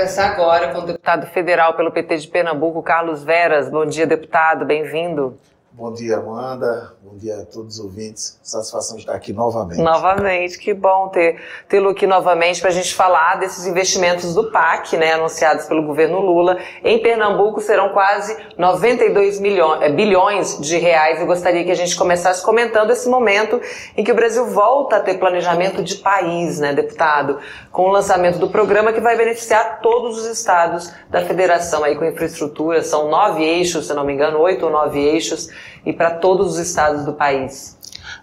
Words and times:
conversar 0.00 0.30
agora 0.30 0.68
com 0.68 0.78
o 0.78 0.86
deputado 0.86 1.26
federal 1.26 1.74
pelo 1.74 1.92
PT 1.92 2.16
de 2.16 2.28
Pernambuco, 2.28 2.82
Carlos 2.82 3.22
Veras. 3.22 3.68
Bom 3.68 3.84
dia, 3.84 4.06
deputado, 4.06 4.64
bem-vindo. 4.64 5.38
Bom 5.72 5.92
dia, 5.92 6.16
Amanda. 6.16 6.94
Bom 7.00 7.16
dia 7.16 7.42
a 7.42 7.46
todos 7.46 7.78
os 7.78 7.84
ouvintes. 7.84 8.40
Satisfação 8.42 8.96
de 8.96 9.02
estar 9.02 9.14
aqui 9.14 9.32
novamente. 9.32 9.80
Novamente, 9.80 10.58
que 10.58 10.74
bom 10.74 11.08
ter 11.08 11.40
tê-lo 11.68 11.90
aqui 11.90 12.08
novamente 12.08 12.60
para 12.60 12.70
a 12.70 12.72
gente 12.72 12.92
falar 12.92 13.36
desses 13.36 13.66
investimentos 13.66 14.34
do 14.34 14.50
PAC, 14.50 14.96
né, 14.96 15.12
anunciados 15.12 15.66
pelo 15.66 15.86
governo 15.86 16.18
Lula. 16.18 16.58
Em 16.82 17.00
Pernambuco 17.00 17.60
serão 17.60 17.90
quase 17.90 18.36
92 18.58 19.38
milhões, 19.38 19.82
eh, 19.82 19.90
bilhões 19.90 20.58
de 20.60 20.76
reais. 20.76 21.20
Eu 21.20 21.26
gostaria 21.26 21.64
que 21.64 21.70
a 21.70 21.76
gente 21.76 21.94
começasse 21.94 22.44
comentando 22.44 22.90
esse 22.90 23.08
momento 23.08 23.60
em 23.96 24.02
que 24.02 24.10
o 24.10 24.14
Brasil 24.14 24.46
volta 24.46 24.96
a 24.96 25.00
ter 25.00 25.18
planejamento 25.18 25.84
de 25.84 25.94
país, 25.96 26.58
né, 26.58 26.72
deputado, 26.72 27.38
com 27.70 27.82
o 27.82 27.92
lançamento 27.92 28.40
do 28.40 28.50
programa 28.50 28.92
que 28.92 29.00
vai 29.00 29.16
beneficiar 29.16 29.80
todos 29.80 30.18
os 30.18 30.26
estados 30.26 30.92
da 31.08 31.24
federação 31.24 31.84
aí 31.84 31.94
com 31.94 32.04
infraestrutura. 32.04 32.82
São 32.82 33.08
nove 33.08 33.44
eixos, 33.44 33.86
se 33.86 33.94
não 33.94 34.04
me 34.04 34.12
engano, 34.12 34.40
oito 34.40 34.66
ou 34.66 34.72
nove 34.72 34.98
eixos 34.98 35.48
e 35.84 35.92
para 35.92 36.10
todos 36.10 36.54
os 36.54 36.58
estados 36.58 37.04
do 37.04 37.12
país. 37.12 37.76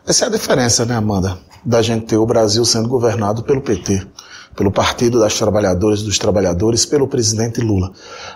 Essa 0.05 0.26
é 0.26 0.27
a 0.27 0.32
diferença, 0.32 0.86
né, 0.86 0.96
Amanda, 0.96 1.38
da 1.63 1.82
gente 1.82 2.05
ter 2.05 2.18
o 2.18 2.26
Brasil 2.26 2.63
sendo 2.66 2.88
governado 2.88 3.44
pelo 3.44 3.62
PT 3.62 4.05
pelo 4.58 4.72
Partido 4.72 5.20
das 5.20 5.38
Trabalhadoras 5.38 6.02
e 6.02 6.04
dos 6.04 6.18
Trabalhadores, 6.18 6.84
pelo 6.84 7.08
presidente 7.08 7.62
Lula. 7.62 7.92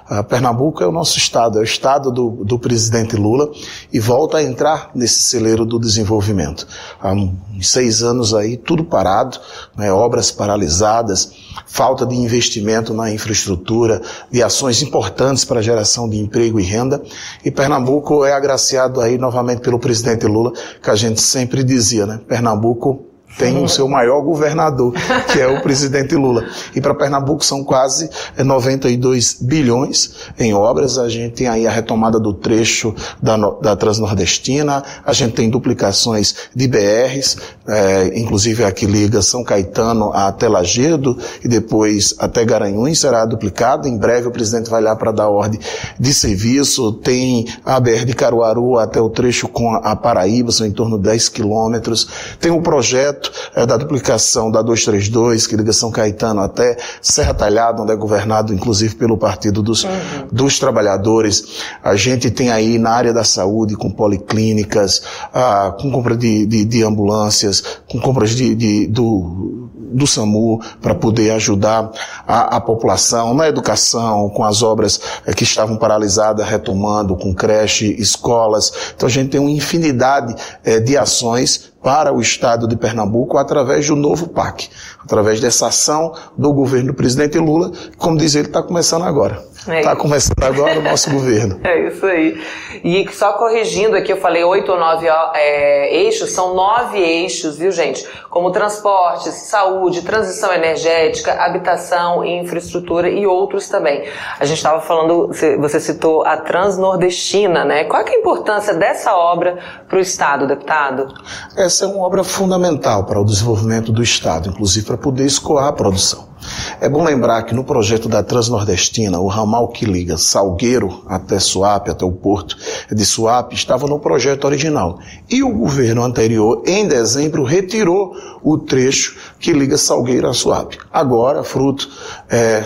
Uh, 0.09 0.23
Pernambuco 0.23 0.83
é 0.83 0.87
o 0.87 0.91
nosso 0.91 1.17
estado, 1.17 1.57
é 1.57 1.61
o 1.61 1.63
estado 1.63 2.11
do, 2.11 2.45
do, 2.45 2.59
presidente 2.59 3.15
Lula 3.15 3.49
e 3.91 3.99
volta 3.99 4.37
a 4.37 4.43
entrar 4.43 4.91
nesse 4.93 5.23
celeiro 5.23 5.65
do 5.65 5.79
desenvolvimento. 5.79 6.67
Há 7.01 7.15
seis 7.59 8.03
anos 8.03 8.35
aí, 8.35 8.55
tudo 8.55 8.83
parado, 8.83 9.39
né, 9.75 9.91
obras 9.91 10.31
paralisadas, 10.31 11.31
falta 11.65 12.05
de 12.05 12.15
investimento 12.15 12.93
na 12.93 13.11
infraestrutura, 13.11 13.99
de 14.31 14.43
ações 14.43 14.83
importantes 14.83 15.43
para 15.43 15.59
a 15.59 15.63
geração 15.63 16.07
de 16.07 16.19
emprego 16.19 16.59
e 16.59 16.63
renda. 16.63 17.01
E 17.43 17.49
Pernambuco 17.49 18.23
é 18.23 18.33
agraciado 18.33 19.01
aí 19.01 19.17
novamente 19.17 19.61
pelo 19.61 19.79
presidente 19.79 20.27
Lula, 20.27 20.53
que 20.83 20.89
a 20.91 20.95
gente 20.95 21.19
sempre 21.19 21.63
dizia, 21.63 22.05
né? 22.05 22.21
Pernambuco 22.27 23.10
tem 23.37 23.61
o 23.63 23.67
seu 23.67 23.87
maior 23.87 24.21
governador, 24.21 24.93
que 25.31 25.39
é 25.39 25.47
o 25.47 25.61
presidente 25.61 26.15
Lula. 26.15 26.45
E 26.75 26.81
para 26.81 26.93
Pernambuco 26.93 27.43
são 27.43 27.63
quase 27.63 28.09
92 28.37 29.37
é, 29.41 29.45
bilhões 29.45 30.15
em 30.39 30.53
obras. 30.53 30.97
A 30.97 31.09
gente 31.09 31.35
tem 31.35 31.47
aí 31.47 31.67
a 31.67 31.71
retomada 31.71 32.19
do 32.19 32.33
trecho 32.33 32.93
da, 33.21 33.37
da 33.37 33.75
Transnordestina, 33.75 34.83
a 35.05 35.13
gente 35.13 35.33
tem 35.33 35.49
duplicações 35.49 36.35
de 36.55 36.67
BRs, 36.67 37.37
é, 37.67 38.19
inclusive 38.19 38.63
a 38.63 38.71
que 38.71 38.85
liga 38.85 39.21
São 39.21 39.43
Caetano 39.43 40.11
até 40.13 40.47
Lagedo 40.47 41.17
e 41.43 41.47
depois 41.47 42.15
até 42.19 42.43
Garanhuns 42.45 42.99
será 42.99 43.25
duplicado. 43.25 43.87
Em 43.87 43.97
breve 43.97 44.27
o 44.27 44.31
presidente 44.31 44.69
vai 44.69 44.81
lá 44.81 44.95
para 44.95 45.11
dar 45.11 45.29
ordem 45.29 45.59
de 45.99 46.13
serviço. 46.13 46.93
Tem 46.93 47.47
a 47.65 47.79
BR 47.79 48.05
de 48.05 48.13
Caruaru 48.13 48.77
até 48.77 48.99
o 48.99 49.09
trecho 49.09 49.47
com 49.47 49.75
a 49.75 49.95
Paraíba, 49.95 50.51
são 50.51 50.65
em 50.65 50.71
torno 50.71 50.97
de 50.97 51.03
10 51.03 51.29
quilômetros. 51.29 52.07
Tem 52.39 52.51
um 52.51 52.61
projeto 52.61 53.20
é, 53.55 53.65
da 53.65 53.77
duplicação 53.77 54.51
da 54.51 54.61
232, 54.61 55.47
que 55.47 55.55
liga 55.55 55.73
São 55.73 55.91
Caetano 55.91 56.41
até 56.41 56.77
Serra 57.01 57.33
Talhada, 57.33 57.81
onde 57.81 57.91
é 57.91 57.95
governado 57.95 58.53
inclusive 58.53 58.95
pelo 58.95 59.17
Partido 59.17 59.61
dos, 59.61 59.83
uhum. 59.83 59.91
dos 60.31 60.59
Trabalhadores. 60.59 61.61
A 61.83 61.95
gente 61.95 62.31
tem 62.31 62.51
aí 62.51 62.77
na 62.77 62.91
área 62.91 63.13
da 63.13 63.23
saúde, 63.23 63.75
com 63.75 63.91
policlínicas, 63.91 65.01
ah, 65.33 65.75
com 65.79 65.91
compra 65.91 66.15
de, 66.15 66.45
de, 66.45 66.65
de, 66.65 66.83
ambulâncias, 66.83 67.63
com 67.89 67.99
compras 67.99 68.31
de, 68.31 68.55
de 68.55 68.87
do, 68.87 69.69
do 69.91 70.07
SAMU 70.07 70.61
para 70.81 70.95
poder 70.95 71.31
ajudar 71.31 71.91
a, 72.27 72.57
a, 72.57 72.61
população 72.61 73.33
na 73.33 73.47
educação, 73.47 74.29
com 74.29 74.43
as 74.43 74.63
obras 74.63 74.99
é, 75.25 75.33
que 75.33 75.43
estavam 75.43 75.77
paralisadas, 75.77 76.47
retomando, 76.47 77.15
com 77.15 77.33
creche, 77.33 77.95
escolas. 77.99 78.71
Então 78.95 79.07
a 79.07 79.11
gente 79.11 79.29
tem 79.29 79.39
uma 79.39 79.51
infinidade 79.51 80.35
é, 80.63 80.79
de 80.79 80.97
ações 80.97 81.70
para 81.81 82.13
o 82.13 82.21
estado 82.21 82.67
de 82.67 82.75
Pernambuco 82.75 83.37
através 83.37 83.87
do 83.87 83.95
novo 83.95 84.29
PAC, 84.29 84.69
através 85.03 85.39
dessa 85.39 85.67
ação 85.67 86.13
do 86.37 86.53
governo 86.53 86.87
do 86.87 86.93
presidente 86.93 87.37
Lula, 87.39 87.71
como 87.97 88.17
diz 88.17 88.35
ele, 88.35 88.47
está 88.47 88.61
começando 88.61 89.03
agora. 89.03 89.43
Está 89.61 89.75
é 89.75 89.81
tá 89.81 89.95
começando 89.95 90.43
agora 90.43 90.79
o 90.79 90.81
nosso 90.81 91.09
governo. 91.13 91.59
É 91.63 91.87
isso 91.87 92.05
aí. 92.05 92.41
E 92.83 93.07
só 93.11 93.33
corrigindo 93.33 93.95
aqui, 93.95 94.11
eu 94.11 94.17
falei 94.17 94.43
oito 94.43 94.71
ou 94.71 94.79
nove 94.79 95.07
é, 95.35 95.95
eixos, 95.95 96.31
são 96.31 96.55
nove 96.55 96.97
eixos, 96.97 97.57
viu 97.57 97.71
gente? 97.71 98.07
Como 98.31 98.49
transporte, 98.49 99.29
saúde, 99.29 100.03
transição 100.03 100.53
energética, 100.53 101.33
habitação 101.33 102.23
e 102.23 102.39
infraestrutura 102.39 103.09
e 103.09 103.27
outros 103.27 103.67
também. 103.67 104.07
A 104.39 104.45
gente 104.45 104.55
estava 104.55 104.79
falando, 104.79 105.27
você 105.59 105.81
citou 105.81 106.25
a 106.25 106.37
Transnordestina, 106.37 107.65
né? 107.65 107.83
Qual 107.83 108.01
é 108.01 108.09
a 108.09 108.19
importância 108.19 108.73
dessa 108.73 109.13
obra 109.13 109.59
para 109.85 109.97
o 109.97 109.99
Estado, 109.99 110.47
deputado? 110.47 111.13
Essa 111.57 111.83
é 111.83 111.87
uma 111.89 112.05
obra 112.05 112.23
fundamental 112.23 113.03
para 113.03 113.19
o 113.19 113.25
desenvolvimento 113.25 113.91
do 113.91 114.01
Estado, 114.01 114.47
inclusive 114.47 114.85
para 114.85 114.97
poder 114.97 115.25
escoar 115.25 115.67
a 115.67 115.73
produção. 115.73 116.30
É 116.79 116.89
bom 116.89 117.03
lembrar 117.03 117.43
que 117.43 117.53
no 117.53 117.63
projeto 117.63 118.09
da 118.09 118.23
Transnordestina, 118.23 119.19
o 119.19 119.27
ramal 119.27 119.67
que 119.67 119.85
liga 119.85 120.17
Salgueiro 120.17 121.03
até 121.07 121.39
Suape, 121.39 121.91
até 121.91 122.03
o 122.03 122.11
porto 122.11 122.57
de 122.91 123.05
Suape, 123.05 123.55
estava 123.55 123.87
no 123.87 123.99
projeto 123.99 124.45
original. 124.45 124.99
E 125.29 125.43
o 125.43 125.53
governo 125.53 126.03
anterior, 126.03 126.63
em 126.65 126.87
dezembro, 126.87 127.43
retirou 127.43 128.15
o 128.41 128.57
trecho 128.57 129.17
que 129.39 129.53
liga 129.53 129.77
Salgueiro 129.77 130.27
a 130.27 130.33
Suape. 130.33 130.77
Agora, 130.91 131.43
fruto 131.43 131.89
é, 132.29 132.63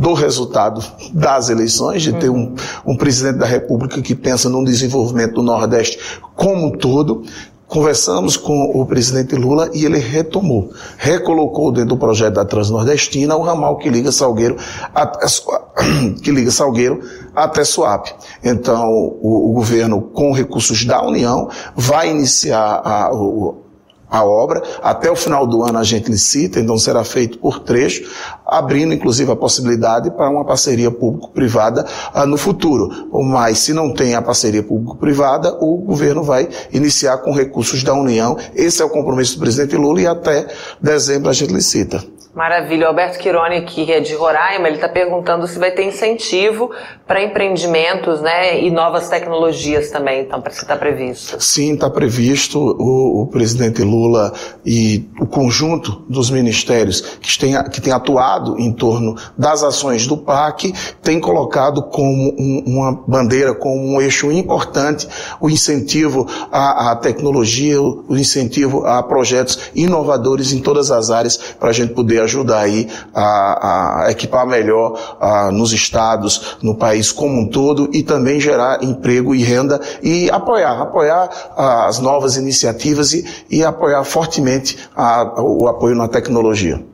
do 0.00 0.14
resultado 0.14 0.82
das 1.12 1.50
eleições, 1.50 2.02
de 2.02 2.14
ter 2.14 2.30
um, 2.30 2.54
um 2.86 2.96
presidente 2.96 3.36
da 3.36 3.44
República 3.44 4.00
que 4.00 4.14
pensa 4.14 4.48
no 4.48 4.64
desenvolvimento 4.64 5.34
do 5.34 5.42
Nordeste 5.42 5.98
como 6.34 6.68
um 6.68 6.70
todo, 6.70 7.22
Conversamos 7.70 8.36
com 8.36 8.72
o 8.74 8.84
presidente 8.84 9.36
Lula 9.36 9.70
e 9.72 9.84
ele 9.84 9.98
retomou, 9.98 10.72
recolocou 10.98 11.70
dentro 11.70 11.90
do 11.90 11.96
projeto 11.96 12.34
da 12.34 12.44
Transnordestina 12.44 13.36
o 13.36 13.42
ramal 13.42 13.78
que 13.78 13.88
liga 13.88 14.10
Salgueiro 14.10 14.56
até, 14.92 15.24
que 16.20 16.32
liga 16.32 16.50
Salgueiro 16.50 17.00
até 17.32 17.62
Suape. 17.62 18.12
Então, 18.42 18.90
o, 18.90 19.50
o 19.50 19.52
governo, 19.52 20.02
com 20.02 20.32
recursos 20.32 20.84
da 20.84 21.00
União, 21.00 21.48
vai 21.76 22.10
iniciar 22.10 22.82
a, 22.84 23.14
o, 23.14 23.62
a 24.10 24.24
obra. 24.24 24.62
Até 24.82 25.08
o 25.08 25.14
final 25.14 25.46
do 25.46 25.62
ano 25.62 25.78
a 25.78 25.84
gente 25.84 26.10
licita, 26.10 26.58
então 26.58 26.76
será 26.76 27.04
feito 27.04 27.38
por 27.38 27.60
trecho, 27.60 28.10
abrindo 28.50 28.92
inclusive 28.92 29.30
a 29.30 29.36
possibilidade 29.36 30.10
para 30.10 30.28
uma 30.28 30.44
parceria 30.44 30.90
público-privada 30.90 31.86
ah, 32.12 32.26
no 32.26 32.36
futuro. 32.36 33.08
Mas 33.12 33.58
se 33.58 33.72
não 33.72 33.94
tem 33.94 34.14
a 34.14 34.22
parceria 34.22 34.62
público-privada, 34.62 35.56
o 35.60 35.76
governo 35.78 36.22
vai 36.22 36.48
iniciar 36.72 37.18
com 37.18 37.32
recursos 37.32 37.82
da 37.82 37.94
União. 37.94 38.36
Esse 38.54 38.82
é 38.82 38.84
o 38.84 38.90
compromisso 38.90 39.36
do 39.36 39.40
presidente 39.40 39.76
Lula 39.76 40.00
e 40.00 40.06
até 40.06 40.46
dezembro 40.80 41.30
a 41.30 41.32
gente 41.32 41.52
licita. 41.52 42.02
Maravilha. 42.34 42.86
O 42.86 42.88
Alberto 42.90 43.18
Quironi, 43.18 43.62
que 43.62 43.90
é 43.90 43.98
de 43.98 44.14
Roraima, 44.14 44.68
ele 44.68 44.76
está 44.76 44.88
perguntando 44.88 45.48
se 45.48 45.58
vai 45.58 45.72
ter 45.72 45.82
incentivo 45.82 46.70
para 47.04 47.22
empreendimentos 47.22 48.20
né, 48.20 48.62
e 48.62 48.70
novas 48.70 49.08
tecnologias 49.08 49.90
também, 49.90 50.22
então, 50.22 50.40
se 50.48 50.62
está 50.62 50.76
previsto. 50.76 51.42
Sim, 51.42 51.74
está 51.74 51.90
previsto. 51.90 52.58
O, 52.58 53.22
o, 53.22 53.26
presidente 53.26 53.82
Lula 53.82 54.32
e 54.64 55.08
o 55.20 55.26
conjunto 55.26 56.04
dos 56.08 56.30
ministérios 56.30 57.00
que 57.00 57.36
têm, 57.36 57.64
que 57.64 57.80
tem 57.80 57.92
atuado 57.92 58.39
em 58.58 58.72
torno 58.72 59.16
das 59.36 59.62
ações 59.62 60.06
do 60.06 60.16
PAC 60.16 60.72
tem 61.02 61.20
colocado 61.20 61.82
como 61.82 62.34
um, 62.38 62.62
uma 62.66 62.92
bandeira, 63.06 63.54
como 63.54 63.76
um 63.76 64.00
eixo 64.00 64.30
importante 64.32 65.08
o 65.40 65.48
incentivo 65.48 66.26
à, 66.50 66.90
à 66.90 66.96
tecnologia, 66.96 67.80
o 67.80 68.16
incentivo 68.16 68.86
a 68.86 69.02
projetos 69.02 69.58
inovadores 69.74 70.52
em 70.52 70.60
todas 70.60 70.90
as 70.90 71.10
áreas 71.10 71.36
para 71.36 71.70
a 71.70 71.72
gente 71.72 71.94
poder 71.94 72.20
ajudar 72.22 72.60
aí 72.60 72.88
a, 73.14 74.04
a 74.04 74.10
equipar 74.10 74.46
melhor 74.46 75.16
a, 75.20 75.50
nos 75.50 75.72
estados, 75.72 76.58
no 76.62 76.74
país 76.74 77.12
como 77.12 77.40
um 77.40 77.46
todo 77.48 77.88
e 77.92 78.02
também 78.02 78.40
gerar 78.40 78.82
emprego 78.82 79.34
e 79.34 79.42
renda 79.42 79.80
e 80.02 80.30
apoiar, 80.30 80.80
apoiar 80.80 81.30
as 81.56 81.98
novas 81.98 82.36
iniciativas 82.36 83.12
e, 83.12 83.24
e 83.50 83.64
apoiar 83.64 84.04
fortemente 84.04 84.78
a, 84.96 85.40
o 85.40 85.68
apoio 85.68 85.94
na 85.94 86.08
tecnologia. 86.08 86.89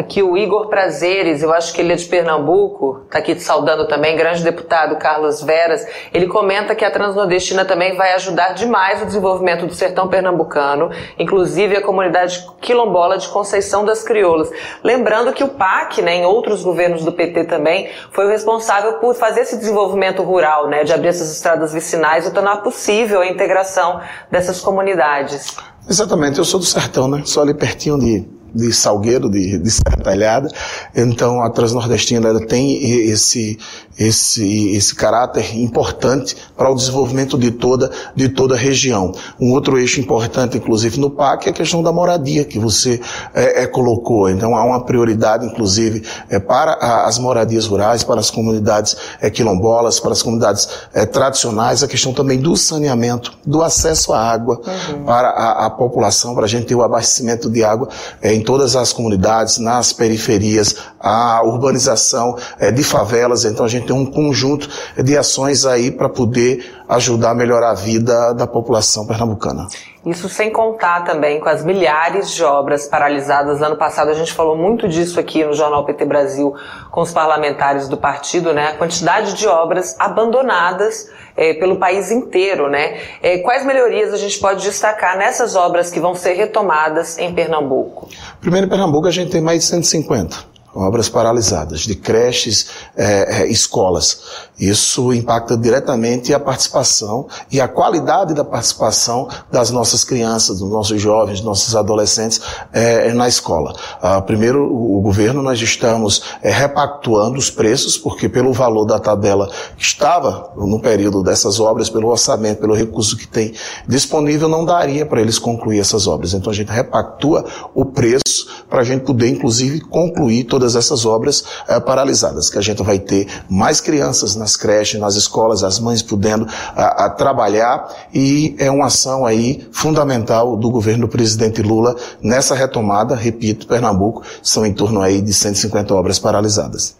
Aqui 0.00 0.22
o 0.22 0.34
Igor 0.34 0.68
Prazeres, 0.68 1.42
eu 1.42 1.52
acho 1.52 1.74
que 1.74 1.82
ele 1.82 1.92
é 1.92 1.96
de 1.96 2.06
Pernambuco, 2.06 3.02
está 3.04 3.18
aqui 3.18 3.34
te 3.34 3.42
saudando 3.42 3.86
também, 3.86 4.16
grande 4.16 4.42
deputado 4.42 4.96
Carlos 4.96 5.42
Veras. 5.42 5.86
Ele 6.10 6.26
comenta 6.26 6.74
que 6.74 6.86
a 6.86 6.90
Transnordestina 6.90 7.66
também 7.66 7.94
vai 7.98 8.14
ajudar 8.14 8.54
demais 8.54 9.02
o 9.02 9.04
desenvolvimento 9.04 9.66
do 9.66 9.74
sertão 9.74 10.08
pernambucano, 10.08 10.90
inclusive 11.18 11.76
a 11.76 11.82
comunidade 11.82 12.46
quilombola 12.62 13.18
de 13.18 13.28
Conceição 13.28 13.84
das 13.84 14.02
Crioulas. 14.02 14.50
Lembrando 14.82 15.34
que 15.34 15.44
o 15.44 15.48
PAC, 15.48 16.00
né, 16.00 16.14
em 16.14 16.24
outros 16.24 16.62
governos 16.62 17.04
do 17.04 17.12
PT 17.12 17.44
também, 17.44 17.90
foi 18.10 18.24
o 18.24 18.28
responsável 18.30 18.94
por 18.94 19.14
fazer 19.14 19.42
esse 19.42 19.58
desenvolvimento 19.58 20.22
rural, 20.22 20.66
né, 20.66 20.82
de 20.82 20.94
abrir 20.94 21.08
essas 21.08 21.30
estradas 21.30 21.74
vicinais 21.74 22.26
e 22.26 22.30
tornar 22.30 22.62
possível 22.62 23.20
a 23.20 23.26
integração 23.26 24.00
dessas 24.30 24.62
comunidades. 24.62 25.58
Exatamente, 25.86 26.38
eu 26.38 26.44
sou 26.46 26.58
do 26.58 26.64
sertão, 26.64 27.06
né? 27.06 27.20
Sou 27.26 27.42
ali 27.42 27.52
pertinho 27.52 27.98
de 27.98 28.39
de 28.54 28.72
Salgueiro, 28.72 29.28
de, 29.28 29.58
de 29.58 29.70
Serra 29.70 29.96
Talhada. 30.02 30.48
Então, 30.94 31.42
a 31.42 31.50
Transnordestina 31.50 32.28
ela 32.28 32.46
tem 32.46 33.08
esse, 33.08 33.58
esse, 33.98 34.70
esse 34.74 34.94
caráter 34.94 35.56
importante 35.56 36.36
para 36.56 36.70
o 36.70 36.74
desenvolvimento 36.74 37.36
de 37.38 37.50
toda, 37.50 37.90
de 38.14 38.28
toda 38.28 38.54
a 38.54 38.58
região. 38.58 39.12
Um 39.38 39.52
outro 39.52 39.78
eixo 39.78 40.00
importante, 40.00 40.56
inclusive, 40.56 40.98
no 40.98 41.10
PAC 41.10 41.46
é 41.46 41.50
a 41.50 41.52
questão 41.52 41.82
da 41.82 41.92
moradia, 41.92 42.44
que 42.44 42.58
você 42.58 43.00
é, 43.34 43.62
é, 43.62 43.66
colocou. 43.66 44.28
Então, 44.28 44.56
há 44.56 44.64
uma 44.64 44.84
prioridade, 44.84 45.44
inclusive, 45.44 46.02
é, 46.28 46.38
para 46.38 46.72
a, 46.72 47.06
as 47.06 47.18
moradias 47.18 47.66
rurais, 47.66 48.02
para 48.02 48.20
as 48.20 48.30
comunidades 48.30 48.96
é, 49.20 49.28
quilombolas, 49.30 50.00
para 50.00 50.12
as 50.12 50.22
comunidades 50.22 50.68
é, 50.94 51.04
tradicionais, 51.04 51.82
a 51.82 51.88
questão 51.88 52.12
também 52.12 52.38
do 52.38 52.56
saneamento, 52.56 53.32
do 53.44 53.62
acesso 53.62 54.12
à 54.12 54.20
água 54.20 54.60
uhum. 54.66 55.04
para 55.04 55.28
a, 55.28 55.66
a, 55.66 55.70
população, 55.70 56.34
para 56.34 56.44
a 56.44 56.48
gente 56.48 56.66
ter 56.66 56.74
o 56.74 56.82
abastecimento 56.82 57.50
de 57.50 57.62
água 57.62 57.88
é, 58.22 58.32
em 58.40 58.42
todas 58.42 58.74
as 58.74 58.92
comunidades, 58.92 59.58
nas 59.58 59.92
periferias, 59.92 60.74
a 60.98 61.42
urbanização 61.44 62.36
é, 62.58 62.72
de 62.72 62.82
favelas. 62.82 63.44
Então, 63.44 63.66
a 63.66 63.68
gente 63.68 63.86
tem 63.86 63.94
um 63.94 64.06
conjunto 64.06 64.68
de 64.96 65.16
ações 65.16 65.66
aí 65.66 65.90
para 65.90 66.08
poder 66.08 66.64
ajudar 66.88 67.30
a 67.30 67.34
melhorar 67.34 67.70
a 67.70 67.74
vida 67.74 68.32
da 68.32 68.46
população 68.46 69.06
pernambucana. 69.06 69.68
Isso 70.04 70.30
sem 70.30 70.50
contar 70.50 71.04
também 71.04 71.38
com 71.40 71.48
as 71.48 71.62
milhares 71.62 72.30
de 72.30 72.42
obras 72.42 72.86
paralisadas. 72.86 73.60
Ano 73.60 73.76
passado 73.76 74.10
a 74.10 74.14
gente 74.14 74.32
falou 74.32 74.56
muito 74.56 74.88
disso 74.88 75.20
aqui 75.20 75.44
no 75.44 75.52
Jornal 75.52 75.84
PT 75.84 76.06
Brasil 76.06 76.54
com 76.90 77.02
os 77.02 77.12
parlamentares 77.12 77.86
do 77.86 77.98
partido, 77.98 78.54
né? 78.54 78.68
A 78.68 78.74
quantidade 78.76 79.34
de 79.34 79.46
obras 79.46 79.94
abandonadas 79.98 81.10
é, 81.36 81.52
pelo 81.52 81.76
país 81.76 82.10
inteiro, 82.10 82.70
né? 82.70 82.98
É, 83.22 83.38
quais 83.38 83.64
melhorias 83.66 84.14
a 84.14 84.16
gente 84.16 84.38
pode 84.38 84.62
destacar 84.62 85.18
nessas 85.18 85.54
obras 85.54 85.90
que 85.90 86.00
vão 86.00 86.14
ser 86.14 86.32
retomadas 86.32 87.18
em 87.18 87.34
Pernambuco? 87.34 88.08
Primeiro, 88.40 88.66
em 88.66 88.70
Pernambuco 88.70 89.06
a 89.06 89.10
gente 89.10 89.30
tem 89.30 89.42
mais 89.42 89.60
de 89.60 89.66
150 89.66 90.49
obras 90.74 91.08
paralisadas, 91.08 91.80
de 91.80 91.94
creches, 91.94 92.66
é, 92.96 93.42
é, 93.42 93.46
escolas. 93.50 94.20
Isso 94.58 95.12
impacta 95.12 95.56
diretamente 95.56 96.34
a 96.34 96.38
participação 96.38 97.26
e 97.50 97.60
a 97.60 97.66
qualidade 97.66 98.34
da 98.34 98.44
participação 98.44 99.28
das 99.50 99.70
nossas 99.70 100.04
crianças, 100.04 100.58
dos 100.58 100.70
nossos 100.70 101.00
jovens, 101.00 101.38
dos 101.38 101.46
nossos 101.46 101.74
adolescentes 101.74 102.40
é, 102.72 103.12
na 103.14 103.26
escola. 103.26 103.74
Ah, 104.02 104.20
primeiro, 104.20 104.62
o 104.62 105.00
governo, 105.00 105.42
nós 105.42 105.60
estamos 105.60 106.22
é, 106.42 106.50
repactuando 106.50 107.38
os 107.38 107.50
preços, 107.50 107.96
porque 107.96 108.28
pelo 108.28 108.52
valor 108.52 108.84
da 108.84 108.98
tabela 108.98 109.50
que 109.76 109.82
estava 109.82 110.52
no 110.56 110.80
período 110.80 111.22
dessas 111.22 111.58
obras, 111.58 111.88
pelo 111.88 112.08
orçamento, 112.08 112.60
pelo 112.60 112.74
recurso 112.74 113.16
que 113.16 113.26
tem 113.26 113.54
disponível, 113.88 114.48
não 114.48 114.64
daria 114.64 115.06
para 115.06 115.20
eles 115.20 115.38
concluir 115.38 115.80
essas 115.80 116.06
obras. 116.06 116.34
Então 116.34 116.52
a 116.52 116.54
gente 116.54 116.70
repactua 116.70 117.44
o 117.74 117.84
preço 117.86 118.20
para 118.68 118.82
a 118.82 118.84
gente 118.84 119.04
poder, 119.04 119.28
inclusive, 119.28 119.80
concluir 119.80 120.44
todas 120.60 120.76
essas 120.76 121.06
obras 121.06 121.42
é, 121.66 121.80
paralisadas, 121.80 122.50
que 122.50 122.58
a 122.58 122.60
gente 122.60 122.82
vai 122.82 122.98
ter 122.98 123.26
mais 123.48 123.80
crianças 123.80 124.36
nas 124.36 124.56
creches, 124.56 125.00
nas 125.00 125.14
escolas, 125.14 125.64
as 125.64 125.80
mães 125.80 126.02
podendo 126.02 126.46
a, 126.76 127.06
a 127.06 127.10
trabalhar 127.10 127.88
e 128.12 128.54
é 128.58 128.70
uma 128.70 128.86
ação 128.86 129.24
aí 129.24 129.66
fundamental 129.72 130.58
do 130.58 130.70
governo 130.70 131.06
do 131.06 131.08
presidente 131.10 131.62
Lula 131.62 131.96
nessa 132.22 132.54
retomada, 132.54 133.14
repito, 133.14 133.66
Pernambuco, 133.66 134.22
são 134.42 134.66
em 134.66 134.74
torno 134.74 135.00
aí 135.00 135.22
de 135.22 135.32
150 135.32 135.94
obras 135.94 136.18
paralisadas. 136.18 136.99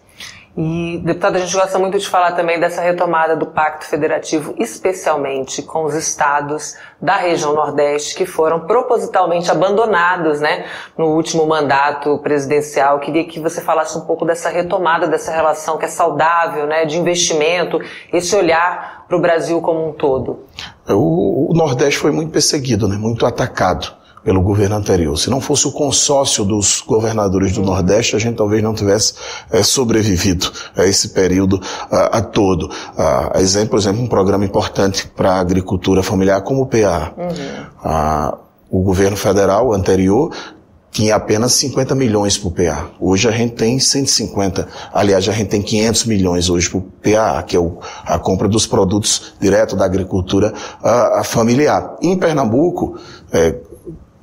E, 0.55 0.99
deputado, 1.05 1.37
a 1.37 1.39
gente 1.39 1.55
gosta 1.55 1.79
muito 1.79 1.97
de 1.97 2.07
falar 2.07 2.33
também 2.33 2.59
dessa 2.59 2.81
retomada 2.81 3.37
do 3.37 3.45
Pacto 3.45 3.85
Federativo, 3.85 4.53
especialmente 4.57 5.61
com 5.61 5.85
os 5.85 5.95
estados 5.95 6.75
da 7.01 7.15
região 7.15 7.53
Nordeste 7.53 8.15
que 8.15 8.25
foram 8.25 8.59
propositalmente 8.61 9.49
abandonados, 9.49 10.41
né, 10.41 10.65
no 10.97 11.15
último 11.15 11.45
mandato 11.47 12.17
presidencial. 12.17 12.99
Queria 12.99 13.23
que 13.23 13.39
você 13.39 13.61
falasse 13.61 13.97
um 13.97 14.01
pouco 14.01 14.25
dessa 14.25 14.49
retomada 14.49 15.07
dessa 15.07 15.31
relação 15.31 15.77
que 15.77 15.85
é 15.85 15.87
saudável, 15.87 16.67
né, 16.67 16.83
de 16.85 16.97
investimento, 16.97 17.79
esse 18.11 18.35
olhar 18.35 19.05
para 19.07 19.15
o 19.15 19.21
Brasil 19.21 19.61
como 19.61 19.87
um 19.87 19.93
todo. 19.93 20.39
O, 20.89 21.51
o 21.51 21.53
Nordeste 21.53 21.97
foi 21.97 22.11
muito 22.11 22.31
perseguido, 22.31 22.89
né, 22.89 22.97
muito 22.97 23.25
atacado 23.25 24.00
pelo 24.23 24.41
governo 24.41 24.75
anterior. 24.75 25.17
Se 25.17 25.29
não 25.29 25.41
fosse 25.41 25.67
o 25.67 25.71
consórcio 25.71 26.45
dos 26.45 26.81
governadores 26.85 27.53
do 27.53 27.61
Nordeste, 27.61 28.15
a 28.15 28.19
gente 28.19 28.35
talvez 28.35 28.61
não 28.61 28.73
tivesse 28.73 29.13
é, 29.51 29.63
sobrevivido 29.63 30.51
a 30.75 30.85
esse 30.85 31.09
período 31.09 31.61
a, 31.89 32.17
a 32.17 32.21
todo. 32.21 32.69
A, 32.97 33.39
exemplo, 33.39 33.69
por 33.71 33.79
exemplo, 33.79 34.01
um 34.01 34.07
programa 34.07 34.45
importante 34.45 35.07
para 35.07 35.33
a 35.33 35.39
agricultura 35.39 36.03
familiar 36.03 36.41
como 36.41 36.61
o 36.61 36.65
PA. 36.67 37.13
Uhum. 37.17 37.65
A, 37.83 38.37
o 38.69 38.81
governo 38.81 39.17
federal 39.17 39.73
anterior 39.73 40.31
tinha 40.91 41.15
apenas 41.15 41.53
50 41.53 41.95
milhões 41.95 42.37
para 42.37 42.47
o 42.49 42.51
PA. 42.51 42.89
Hoje 42.99 43.27
a 43.27 43.31
gente 43.31 43.55
tem 43.55 43.79
150. 43.79 44.67
Aliás, 44.93 45.27
a 45.27 45.31
gente 45.31 45.47
tem 45.47 45.61
500 45.61 46.05
milhões 46.05 46.49
hoje 46.49 46.69
para 46.69 46.79
o 46.79 46.81
PA, 46.81 47.43
que 47.43 47.55
é 47.55 47.59
o, 47.59 47.79
a 48.05 48.19
compra 48.19 48.47
dos 48.47 48.67
produtos 48.67 49.33
direto 49.39 49.75
da 49.75 49.85
agricultura 49.85 50.53
a, 50.83 51.21
a 51.21 51.23
familiar. 51.23 51.95
Em 52.01 52.17
Pernambuco, 52.17 52.99
é, 53.31 53.55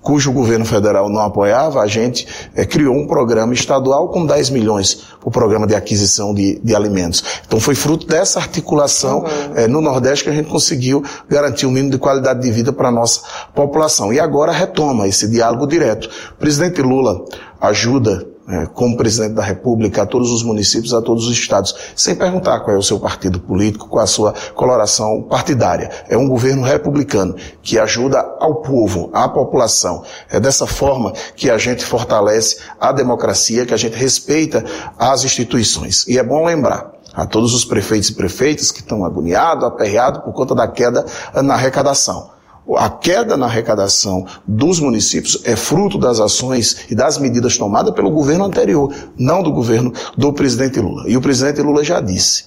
cujo 0.09 0.33
governo 0.33 0.65
federal 0.65 1.11
não 1.11 1.21
apoiava, 1.21 1.83
a 1.83 1.87
gente 1.87 2.27
é, 2.55 2.65
criou 2.65 2.97
um 2.97 3.07
programa 3.07 3.53
estadual 3.53 4.09
com 4.09 4.25
10 4.25 4.49
milhões 4.49 4.95
para 5.21 5.29
o 5.29 5.31
programa 5.31 5.67
de 5.67 5.75
aquisição 5.75 6.33
de, 6.33 6.59
de, 6.65 6.75
alimentos. 6.75 7.23
Então 7.47 7.61
foi 7.61 7.75
fruto 7.75 8.07
dessa 8.07 8.39
articulação 8.39 9.19
uhum. 9.19 9.55
é, 9.55 9.69
no 9.69 9.83
Nordeste 9.83 10.25
que 10.25 10.31
a 10.31 10.33
gente 10.33 10.49
conseguiu 10.49 11.05
garantir 11.29 11.67
um 11.67 11.71
mínimo 11.71 11.91
de 11.91 11.99
qualidade 11.99 12.41
de 12.41 12.51
vida 12.51 12.73
para 12.73 12.89
a 12.89 12.91
nossa 12.91 13.21
população. 13.55 14.11
E 14.11 14.19
agora 14.19 14.51
retoma 14.51 15.07
esse 15.07 15.29
diálogo 15.29 15.67
direto. 15.67 16.09
O 16.33 16.39
presidente 16.39 16.81
Lula 16.81 17.27
ajuda 17.61 18.27
como 18.75 18.97
presidente 18.97 19.35
da 19.35 19.43
República, 19.43 20.03
a 20.03 20.07
todos 20.07 20.31
os 20.31 20.43
municípios, 20.43 20.95
a 20.95 21.03
todos 21.03 21.27
os 21.27 21.33
estados, 21.33 21.75
sem 21.95 22.15
perguntar 22.15 22.61
qual 22.61 22.77
é 22.77 22.79
o 22.79 22.83
seu 22.83 22.99
partido 22.99 23.39
político, 23.39 23.89
qual 23.89 24.03
a 24.03 24.07
sua 24.07 24.35
coloração 24.55 25.23
partidária. 25.23 25.91
É 26.09 26.17
um 26.17 26.29
governo 26.29 26.63
republicano 26.63 27.37
que 27.63 27.79
ajuda 27.79 28.19
ao 28.41 28.57
povo, 28.63 29.11
à 29.13 29.29
população. 29.29 30.03
É 30.31 30.41
dessa 30.41 30.67
forma 30.67 31.13
que 31.37 31.51
a 31.51 31.59
gente 31.59 31.85
fortalece 31.85 32.59
a 32.81 32.93
democracia, 32.93 33.67
que 33.67 33.75
a 33.75 33.79
gente 33.79 33.97
respeita 33.97 34.65
as 34.99 35.25
instituições. 35.25 36.07
E 36.09 36.19
é 36.19 36.23
bom 36.23 36.45
lembrar, 36.45 36.93
a 37.15 37.27
todos 37.27 37.55
os 37.55 37.65
prefeitos 37.65 38.11
e 38.11 38.15
prefeitas 38.15 38.71
que 38.71 38.81
estão 38.81 39.05
agoniados, 39.05 39.65
aperreados 39.65 40.23
por 40.23 40.33
conta 40.33 40.55
da 40.55 40.69
queda 40.69 41.05
na 41.43 41.55
arrecadação. 41.55 42.38
A 42.77 42.91
queda 42.91 43.37
na 43.37 43.47
arrecadação 43.47 44.27
dos 44.47 44.79
municípios 44.79 45.41
é 45.45 45.57
fruto 45.57 45.99
das 45.99 46.21
ações 46.21 46.87
e 46.91 46.95
das 46.95 47.19
medidas 47.19 47.57
tomadas 47.57 47.95
pelo 47.95 48.11
governo 48.11 48.45
anterior, 48.45 48.93
não 49.19 49.43
do 49.43 49.51
governo 49.53 49.93
do 50.17 50.33
presidente 50.33 50.79
Lula. 50.79 51.05
E 51.09 51.17
o 51.17 51.21
presidente 51.21 51.63
Lula 51.63 51.83
já 51.83 52.01
disse: 52.01 52.45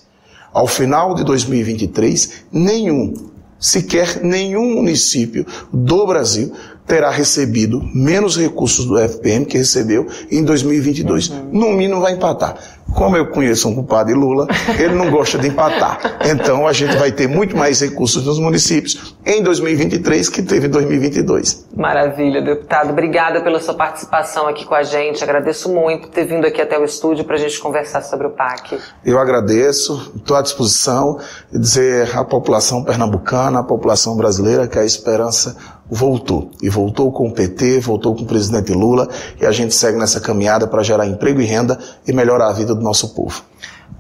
ao 0.54 0.68
final 0.68 1.16
de 1.16 1.24
2023, 1.24 2.44
nenhum, 2.52 3.14
sequer 3.60 4.22
nenhum 4.24 4.76
município 4.76 5.46
do 5.72 6.06
Brasil 6.06 6.54
terá 6.92 7.10
recebido 7.10 7.82
menos 7.96 8.36
recursos 8.36 8.84
do 8.84 9.00
FPM 9.00 9.46
que 9.46 9.58
recebeu 9.58 10.08
em 10.30 10.44
2022. 10.44 11.30
Uhum. 11.30 11.50
No 11.54 11.70
mínimo 11.70 12.02
vai 12.02 12.12
empatar. 12.12 12.58
Como 12.94 13.16
eu 13.16 13.28
conheço 13.28 13.70
um 13.70 13.76
culpado 13.76 14.10
de 14.10 14.14
Lula, 14.14 14.46
ele 14.78 14.94
não 14.96 15.10
gosta 15.10 15.38
de 15.38 15.48
empatar. 15.48 16.20
Então 16.26 16.68
a 16.68 16.74
gente 16.74 16.98
vai 16.98 17.10
ter 17.10 17.30
muito 17.30 17.56
mais 17.56 17.80
recursos 17.80 18.26
nos 18.26 18.38
municípios 18.38 19.16
em 19.26 19.42
2023 19.42 20.28
que 20.28 20.42
teve 20.42 20.68
em 20.68 20.70
2022. 20.70 21.70
Maravilha, 21.78 22.42
deputado. 22.42 22.90
Obrigada 22.90 23.42
pela 23.42 23.62
sua 23.62 23.74
participação 23.74 24.46
aqui 24.46 24.66
com 24.66 24.76
a 24.76 24.84
gente. 24.84 25.24
Agradeço 25.24 25.74
muito 25.74 26.10
ter 26.10 26.26
vindo 26.26 26.46
aqui 26.46 26.62
até 26.62 26.78
o 26.78 26.84
estúdio 26.84 27.24
para 27.24 27.36
a 27.36 27.40
gente 27.40 27.58
conversar 27.62 28.02
sobre 28.02 28.28
o 28.28 28.32
PAC. 28.32 28.78
Eu 29.06 29.18
agradeço, 29.18 30.12
estou 30.18 30.36
à 30.36 30.42
disposição 30.42 31.18
dizer 31.50 32.18
à 32.18 32.26
população 32.26 32.84
pernambucana, 32.84 33.60
à 33.60 33.64
população 33.64 34.18
brasileira 34.18 34.68
que 34.68 34.78
a 34.78 34.84
esperança 34.84 35.56
voltou. 35.92 36.50
E 36.62 36.70
voltou 36.70 37.12
com 37.12 37.28
o 37.28 37.32
PT, 37.32 37.82
voltou 37.82 38.16
com 38.16 38.22
o 38.22 38.26
presidente 38.26 38.72
Lula 38.72 39.10
e 39.40 39.46
a 39.46 39.52
gente 39.52 39.76
segue 39.76 40.00
nessa 40.00 40.22
caminhada 40.22 40.66
para 40.66 40.82
gerar 40.82 41.06
emprego 41.06 41.42
e 41.42 41.46
renda 41.46 41.78
e 42.08 42.14
melhorar 42.14 42.48
a 42.48 42.54
vida 42.54 42.74
do 42.74 42.82
nosso 42.82 43.14
povo. 43.14 43.44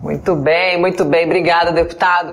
Muito 0.02 0.36
bem, 0.36 0.80
muito 0.80 1.04
bem. 1.06 1.26
Obrigada, 1.26 1.72
deputado. 1.72 2.30